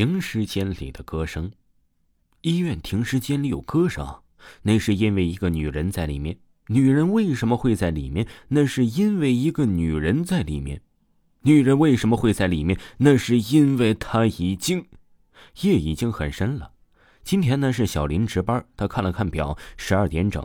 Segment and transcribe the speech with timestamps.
[0.00, 1.52] 停尸间里的歌声，
[2.40, 4.20] 医院停尸间里有歌声，
[4.62, 6.38] 那是因为一个女人在里面。
[6.68, 8.26] 女人为什么会在里面？
[8.48, 10.80] 那是因为一个女人在里面。
[11.42, 12.80] 女人为什么会在里面？
[12.96, 14.86] 那是因为她已经
[15.60, 16.70] 夜已经很深了。
[17.22, 20.42] 今天呢是小林值班，他看了看表，十二点整，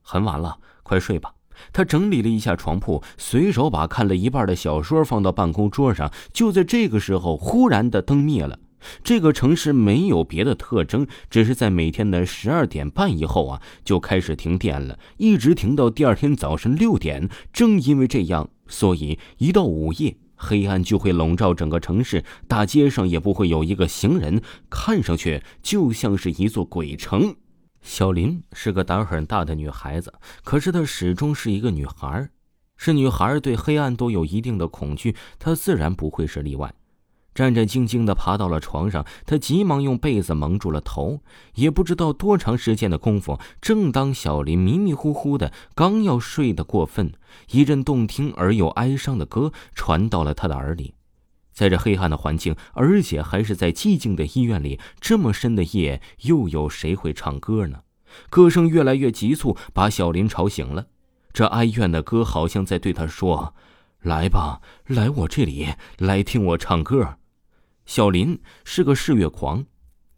[0.00, 1.34] 很晚了，快睡吧。
[1.74, 6.10] 他整理了一下床铺，随手把看了一半的小说放到办公桌上。
[6.32, 8.58] 就在这个时候，忽然的灯灭了。
[9.02, 17.28] 这个城市没有别的特征，只是在每天的十二点半以后啊，就开始停电了，一直停到第二天早晨六点。
[17.52, 27.34] 正因为这样，所以一到午夜，黑暗就会笼罩整个城市，大街上也不会有一个行人，看上去就像是一座鬼城。
[27.82, 30.12] 小林是个胆很大的女孩子，
[30.42, 32.28] 可是她始终是一个女孩，
[32.76, 36.72] 是女孩对黑暗都有一定的恐惧，她自然不会是例外。
[37.34, 41.20] 战战兢兢地爬到了床上，他急忙用被子蒙住了头。
[41.54, 47.12] 也不知道多长时间的功夫，正当小林迷迷糊糊的，刚要睡得过分，
[47.50, 50.94] 一阵动听而又哀伤的歌传到了他的耳里。
[51.52, 57.80] 在这黑暗的环境，而且还是在寂静的医院里，这么深的夜，又有谁会唱歌呢？
[58.30, 60.86] 歌声越来越急促，把小林吵醒了。
[61.32, 63.54] 这哀怨的歌好像在对他说
[64.02, 65.68] ：“来吧，来我这里，
[65.98, 67.16] 来听我唱歌。”
[67.86, 69.66] 小林是个试乐狂，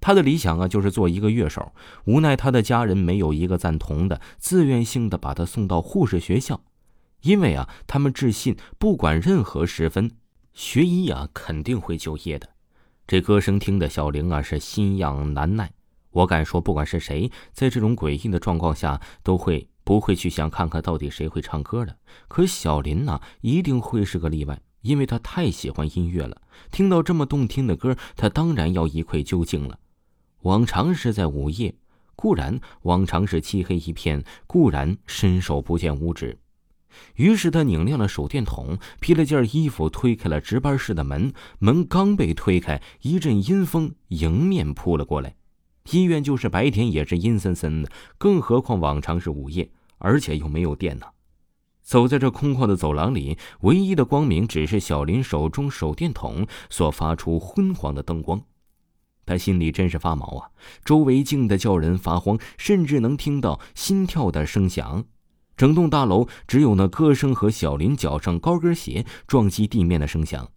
[0.00, 1.72] 他的理想啊就是做一个乐手。
[2.04, 6.60] 无奈他的家人没有一个赞同的，自愿性的把他送到护士学校，
[7.22, 10.10] 因为啊他们自信，不管任何时分，
[10.52, 12.48] 学医啊肯定会就业的。
[13.06, 15.72] 这歌声听的小玲啊是心痒难耐。
[16.10, 21.96] 我敢说，不管是谁，在这种诡异的状况下，都会不会去想看看到底谁会唱歌的。
[22.28, 24.60] 可小林呢，一定会是个例外。
[24.82, 29.78] 因为他太喜欢音乐了，听到这么动听的歌，他当然要一窥究竟了。
[30.42, 31.74] 往常是在午夜，
[32.14, 36.38] 固然往常是漆黑一片，固然伸手不见五指。
[37.14, 41.32] 于是他拧亮了手电筒，披了件衣服，推开了值班室的门。
[41.58, 45.34] 门刚被推开，一阵阴风迎面扑了过来。
[45.90, 51.06] 医院就是白天也是阴森森的，更何况往常是午夜，而且又没有电呢。
[51.82, 58.40] 走在这空旷的走廊里，唯一的光明只是小林手中手电筒所发出昏黄的灯光。
[59.24, 60.50] 他心里真是发毛啊！
[60.84, 65.04] 周围静得叫人发慌，甚至能听到心跳的声响。
[65.56, 70.48] 整栋大楼只有那歌声和小林脚上高跟鞋撞击地面的声响。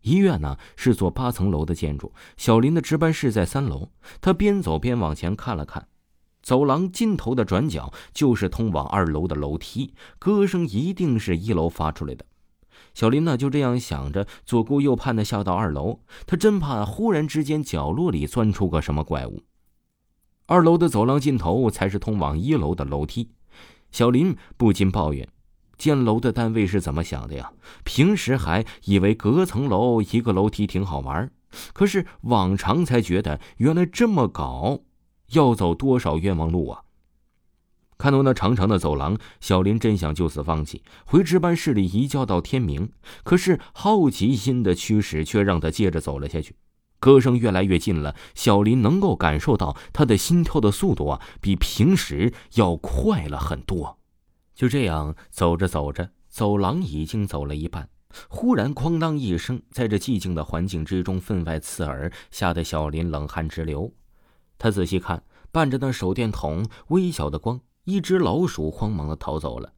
[0.00, 3.90] 医院呢是座八层楼的建筑，小林的值班室在三楼。
[4.20, 5.86] 他边走边往前看了看。
[6.50, 12.26] 走廊尽头的转角就是通往二楼的楼梯，歌声一定是一楼发出来的。
[12.92, 19.44] 小林呢就这样想着，左顾右盼的下到二楼，他真怕忽然之间角落里钻出个什么怪物。
[20.46, 23.30] 二楼的走廊尽头才是通往一楼的楼梯，
[23.92, 25.28] 小林不禁抱怨：
[25.78, 27.52] 建楼的单位是怎么想的呀？
[27.84, 31.30] 平时还以为隔层楼一个楼梯挺好玩，
[31.72, 34.80] 可是往常才觉得原来这么搞。
[35.32, 36.82] 要走多少冤枉路啊！
[37.98, 42.90] 看到那长长的走廊，小林真想就此放弃，回值班室里一觉到天明。
[43.22, 46.56] 可是好奇心的驱使却让他接着走了下去。
[46.98, 53.98] 歌声越来越近了，小林能够感受到他的心跳的速度啊，比平时要快了很多。
[54.54, 57.88] 就这样走着走着，走廊已经走了一半，
[58.28, 63.92] 忽然哐当一声，在这寂静的环境之中分外刺耳，吓得小林冷汗直流。
[64.60, 69.72] 他仔细看，伴着那手电筒微小的光，一只老鼠慌忙的逃走了。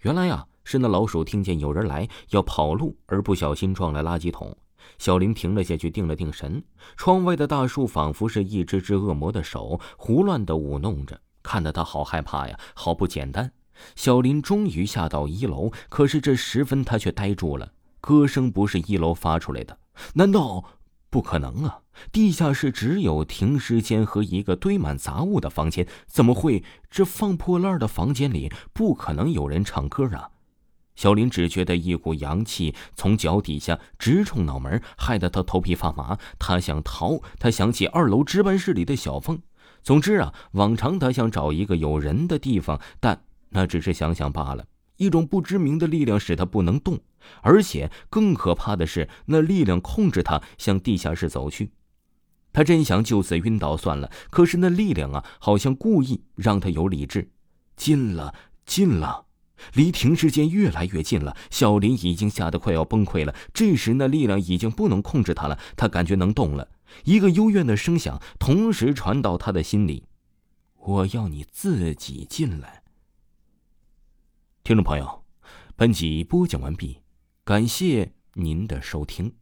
[0.00, 4.52] 原来呀，是那老鼠听见有人来要跑路，而不小心撞了垃圾桶。
[4.98, 6.60] 小林停了下去，定了定神。
[6.96, 13.52] 窗外的大树仿佛是一只只恶魔的手，胡乱的舞弄着，看得他好害怕呀，好不简单。
[13.94, 17.70] 小林终于下到一楼，可是这时分他却呆住了。
[18.00, 19.78] 歌声不是一楼发出来的，
[20.14, 20.64] 难道？
[21.16, 21.78] 不可能啊！
[22.12, 26.62] 地下室只有停尸间和一个堆满杂物的房间，怎么会？
[26.90, 30.28] 这放破烂的房间里不可能有人唱歌啊！
[30.94, 36.18] 小林只觉得一股阳气从脚底下直冲脑门，害得他头皮发麻。
[36.38, 39.40] 他想逃，他想起二楼值班室里的小凤。
[39.82, 44.66] 总之啊，往常他想找一个有人的地方，但那只是想想罢了。
[44.98, 47.00] 一种不知名的力量使他不能动，
[47.42, 51.72] 而且更可怕的是，那力量控制他向地下室走去。
[52.52, 57.30] 他真想就此晕倒算了，可是那力量啊，好像故意让他有理智。
[57.76, 58.34] 近了，
[58.64, 59.26] 近了，
[59.74, 61.36] 离停尸间越来越近了。
[61.50, 63.34] 小林已经吓得快要崩溃了。
[63.52, 66.68] 这时，那力量已经不能控制他了，他感觉能动了。
[67.04, 70.04] 一个幽怨的声响同时传到他的心里
[70.80, 72.84] ：“我要你自己进来。”
[74.64, 75.24] 听众朋友，
[75.76, 77.00] 本集播讲完毕，
[77.46, 79.32] 感谢您的收听。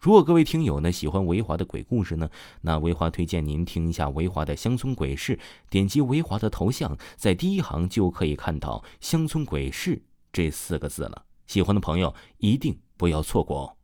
[0.00, 2.30] 如果各位听友呢喜欢维华的鬼故事呢，
[2.62, 5.38] 那维华推荐您听一下维华的乡村鬼事。
[5.68, 11.26] 点击维华的头像，在第一行就可以看到“乡村鬼事”这四个字了。
[11.46, 13.76] 喜欢的朋友一定不要错过哦。